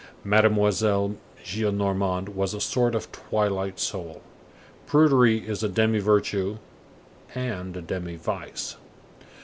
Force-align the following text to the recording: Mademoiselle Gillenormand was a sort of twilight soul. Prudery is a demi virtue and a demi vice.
Mademoiselle 0.23 1.15
Gillenormand 1.43 2.29
was 2.29 2.55
a 2.55 2.59
sort 2.59 2.95
of 2.95 3.11
twilight 3.11 3.79
soul. 3.79 4.23
Prudery 4.87 5.47
is 5.47 5.61
a 5.61 5.69
demi 5.69 5.99
virtue 5.99 6.57
and 7.35 7.77
a 7.77 7.83
demi 7.83 8.15
vice. 8.15 8.77